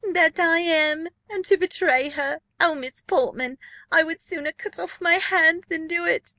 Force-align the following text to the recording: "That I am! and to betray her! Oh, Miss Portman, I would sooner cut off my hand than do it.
"That 0.13 0.39
I 0.39 0.57
am! 0.61 1.09
and 1.29 1.45
to 1.45 1.57
betray 1.57 2.09
her! 2.09 2.39
Oh, 2.59 2.73
Miss 2.73 3.03
Portman, 3.03 3.59
I 3.91 4.01
would 4.01 4.19
sooner 4.19 4.51
cut 4.51 4.79
off 4.79 4.99
my 4.99 5.19
hand 5.19 5.65
than 5.69 5.85
do 5.85 6.05
it. 6.07 6.27